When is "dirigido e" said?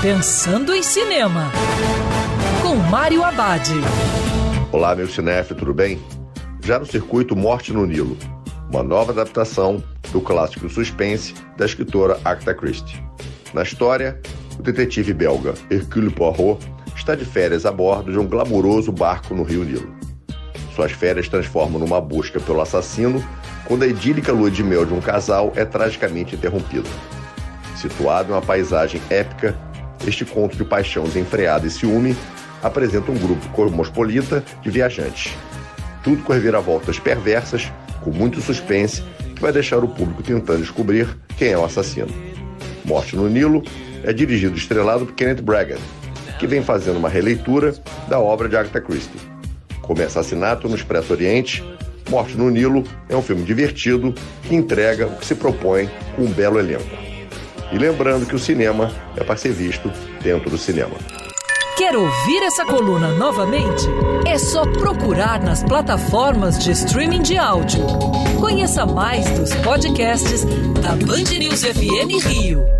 44.12-44.58